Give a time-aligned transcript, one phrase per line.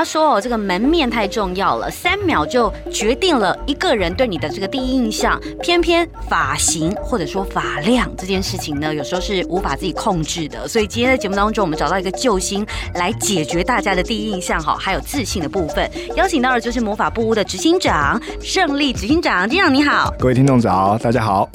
[0.00, 5.38] 他说哦，这个门面太重要了，三秒就决定了一个人对你的这个第一印象。
[5.60, 10.66] 偏偏发型或者说发量这件事情呢，有时候是无法自己控制的。
[10.66, 15.86] 所以今天在节目当中，我们找到一个救星来解决大家的第一印象哈，还有自信的部分。
[16.16, 21.46] 邀请到的就是魔法部屋的执行长胜利执行长，执行长你好，各位听众早，大家好。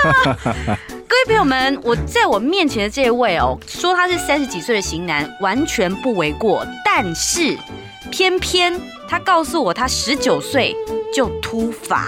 [1.08, 6.66] 各位朋友们，我在我面前的这位哦，说他是三十几岁的型男，完全不为过。
[6.84, 7.56] 但是
[8.10, 10.74] 偏偏他告诉我，他十九岁
[11.14, 12.06] 就秃发。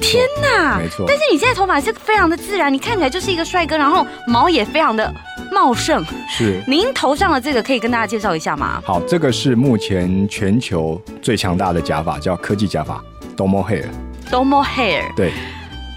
[0.00, 0.78] 天哪！
[0.78, 1.04] 没错。
[1.08, 5.12] 但是你现在头发是非常的自然，你看起来就是一个帅哥，然后毛也非常的
[5.50, 6.04] 茂盛。
[6.28, 6.62] 是。
[6.66, 8.82] 您头上的这个可以跟大家介绍一下吗？
[8.84, 13.02] 好，这个是目前全球最强大的假发，叫科技假发
[13.36, 13.86] ，Domo Hair。
[14.30, 15.14] Domo Hair。
[15.16, 15.32] 对。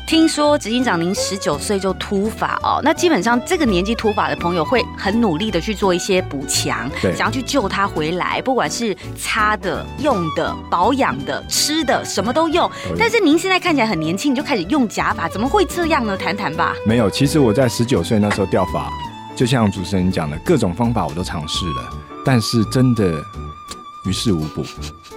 [0.08, 12.72] 听说执行长您十九岁就秃发哦，那基本上这个年纪秃发的朋友会很努力的去做一些补强，想要去救他回来，不管是擦的、用的、保养的、吃的，什么都用。
[12.98, 16.16] 但是您现在看起来很年轻，你就开始用假发，怎么会这样呢？
[16.16, 16.74] 谈谈吧。
[16.86, 18.90] 没有，其实我在十九岁那时候掉发，
[19.36, 21.90] 就像主持人讲的，各种方法我都尝试了，
[22.24, 23.22] 但是真的。
[24.08, 24.64] 于事无补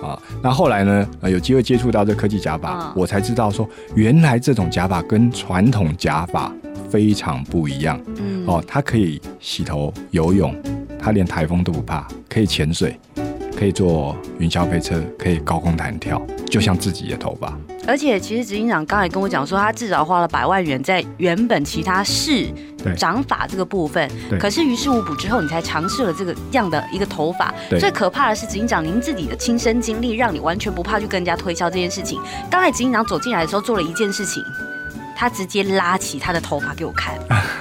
[0.03, 0.21] 啊！
[0.43, 1.09] 那后来呢？
[1.23, 6.53] 有机会接触到这科技假发，嗯，我才知道说，原来这种假发跟传统假发
[6.89, 8.01] 非常不一样。
[8.17, 10.55] 嗯，哦，它可以洗头、游泳，
[10.99, 12.99] 它连台风都不怕，可以潜水，
[13.57, 17.57] 可以坐云霄飞车，可以高空弹跳，就像自己的头发。
[17.87, 22.47] 而且，其实执行长刚才跟我讲说，他至少花了百万元在原本其他市
[22.97, 27.53] 长发这个部分，可是于事无补之后，你才尝试了这个样的一个头发。
[27.79, 32.21] 最可怕的是，执行长您自己的亲身经历，让你完全不怕去跟人家推销这件事情。
[32.51, 34.43] 刚才执行长走进来的时候，做了一件事情，
[35.17, 37.15] 他直接拉起他的头发给我看，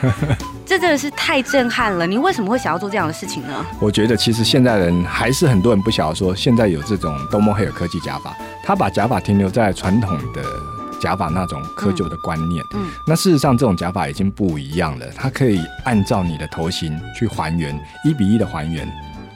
[0.65, 2.05] 这真的是太震撼了。
[2.07, 3.65] 您为什么会想要做这样的事情呢？
[3.79, 8.35] 我觉得其实现在人还是很多人不晓得说，现在有这种 Domo Hair 科技假发。
[8.63, 10.43] 他把假发停留在传统的
[10.99, 18.87] 假发那种窠臼的观念，嗯，嗯，那事实上这种假发已经不一样了，它可以按照你的头型去还原，一比一的还原，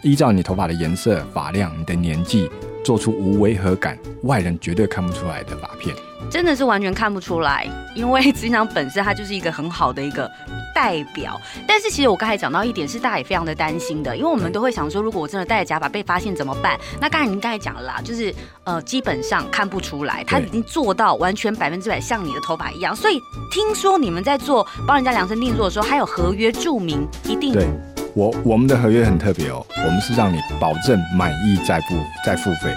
[0.03, 2.50] 依照你头发的颜色、发量、你的年纪，
[2.84, 5.96] 做出无违和感、外人绝对看不出来的发片。
[6.30, 10.30] 真的是完全看不出来，因为执行长本身他就是一个很好的一个。
[10.76, 16.78] 代表，但是其实我刚才讲到一点是大家也非常的担心的，因为我们都会想说，如果我真的戴着假发被发现怎么办？
[17.00, 22.94] 那刚才您刚才讲了啦，就是呃基本上看不出来，他已经做到完全百分之百像你的头发一样。
[22.96, 27.54] 所以听说你们在做帮人家量身定做的时候，还有合约注明一定。
[27.54, 27.68] 对，
[28.16, 31.96] 我我们的合约很特别哦，我们是让你保证满意再付
[32.26, 32.74] 再付费，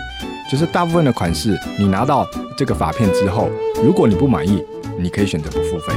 [0.53, 3.50] 就是大部分的款式你拿到这个发片之后，
[3.84, 4.65] 如果你不满意，
[4.99, 5.93] 你可以选择不付费。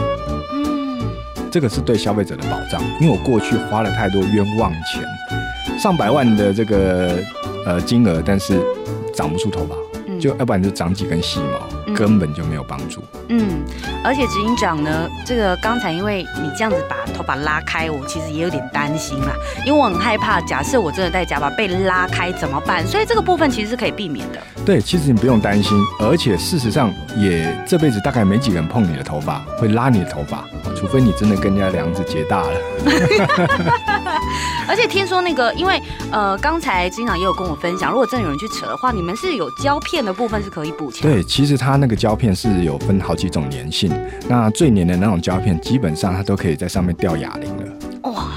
[1.50, 5.02] 这个是对消费者的保障，因为我过去花了太多冤枉钱，
[5.80, 7.18] 上百万的这个
[7.66, 8.62] 呃金额，但是
[9.14, 9.76] 长不出头发，
[10.08, 13.04] 嗯，就要不然就长几根细毛，嗯，根本就没有帮助。
[13.30, 13.64] 嗯，
[14.04, 19.34] 而且执行长呢，这个刚才因为你这样子把头发拉开，我其实也有点担心啦，
[19.66, 22.86] 因为我很害怕，假设我真的戴假发被拉开怎么办？
[22.88, 24.40] 所以这个部分其实是可以避免的。
[24.66, 30.44] 对，其实你不用担心，而且事实上也这辈子大概没几个人碰你的头发会拉你的头发。
[30.76, 32.52] 除非你真的跟人家梁子结大了，
[34.66, 41.02] 而且听说那个，因为呃，刚才执行长也有跟我分享，如果真的有人去扯的话，你们是有胶片的部分是可以补强。
[41.02, 43.92] 对，其实它那个胶片是有分好几种粘性，
[44.28, 48.12] 那最粘的那种胶片，基本上它都可以在上面吊哑铃了。
[48.12, 48.34] 哇，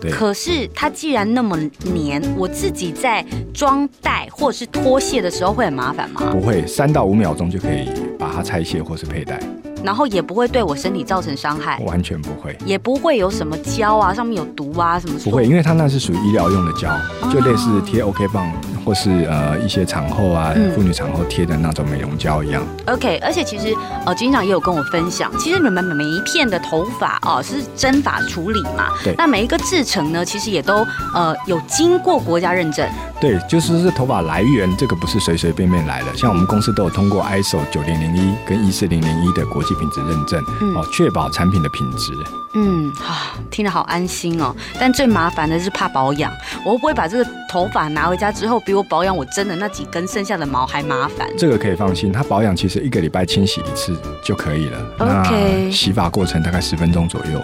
[0.00, 0.10] 对。
[0.10, 3.24] 可是它既然那么粘，我自己在
[3.54, 6.20] 装袋或者是脱卸的时候会很麻烦吗？
[6.32, 7.88] 不会，三到五秒钟就可以
[8.18, 9.38] 把它拆卸或是佩戴。
[9.84, 15.16] 然后也不会对我身体造成伤害，完全不会，也不会有什么胶啊，上面有毒啊什么。
[15.20, 16.90] 不会，因为它那是属于医疗用的胶，
[17.30, 18.50] 就类似贴 OK 棒
[18.86, 22.62] 或是呃一些产后啊妇女产后贴的那种美容胶一样。
[22.86, 23.74] OK，而且其实
[24.06, 32.88] 呃执行长也有跟我分享，其实你们每一片的头发哦是真发处理嘛，对，那每一个制成呢，其实也都呃有经过国家认证。
[33.18, 40.38] 对，就是是头发来源这个不是随随便便来的，像我们公司都有通过 ISO 九零零一跟一四零零一的国际品质认证，
[40.76, 42.12] 哦，确保产品的品质。
[42.54, 44.54] 嗯，啊，听得好安心哦。
[44.78, 46.30] 但最麻烦的是怕保养，
[46.66, 51.28] 我会不会把这个头发拿回家之后，比我保养我真的那几根剩下的毛还麻烦？
[51.38, 54.78] 这个可以放心，它保养其实一个礼拜清洗一次就可以了。
[54.98, 57.40] OK，洗发过程大概十分钟左右。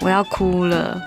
[0.00, 0.98] 我要哭了，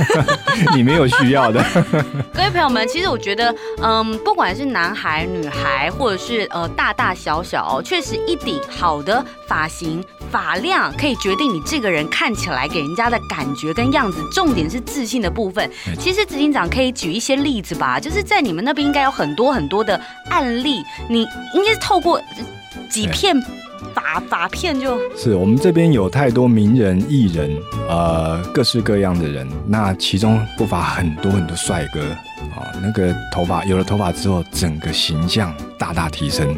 [0.74, 1.64] 你没有需要的。
[2.32, 14.22] 各位朋友们，其实我觉得，嗯，不管是男孩、女孩，或者是呃大大小小，确实一顶好的发型、发量可以决定你这个人看起来给人家的感觉跟样子。
[14.32, 15.70] 重点是自信的部分。
[15.98, 20.00] 其实执行长可以举一些例子吧，就是在你们那边应该有很多很多的
[20.30, 22.20] 案例，你应该是透过
[22.90, 23.36] 几片。
[23.94, 27.56] 发发片就是我们这边有太多名人艺人，
[27.88, 32.00] 呃，各式各样的人，那其中不乏很多很多帅哥
[32.54, 36.56] 啊，那个头发有了头发之后，整个形象大大提升，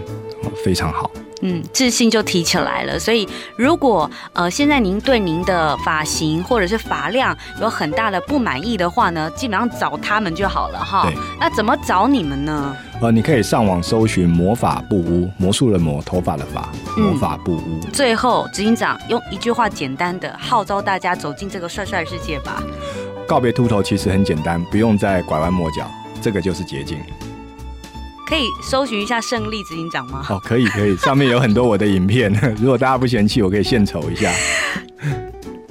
[0.64, 1.10] 非常好。
[1.42, 2.98] 嗯，自信就提起来了。
[2.98, 11.12] 所以，如果呃现在您对您的发型或者是发量有很大的不满意的话呢，基本上找他们就好了哈。
[11.38, 12.74] 那怎么找你们呢？
[13.00, 17.80] 呃，你可以上网搜寻“魔法布屋”，魔术的魔，头发的发，魔法布屋。
[17.82, 17.90] 嗯。
[17.92, 22.62] 最后，执行长用一句话简单的号召大家走进这个帅帅世界吧。
[23.26, 25.90] 告别秃头其实很简单，不用再拐弯抹角，
[26.22, 26.98] 这个就是捷径。
[28.26, 30.24] 可以搜寻一下胜利执行长吗？
[30.30, 34.32] 哦，可以可以，上面有很多我的影片， 如果大家不嫌弃，我可以献丑一下。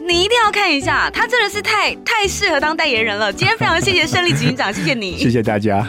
[0.08, 3.34] 你一定要看一下，他真的是太太适合当代言人了。
[3.34, 5.88] 今天非常谢谢胜利执行长，谢谢你，谢谢大家。